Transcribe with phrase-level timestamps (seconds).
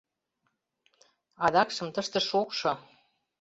[1.45, 2.71] Адакшым тыште шокшо.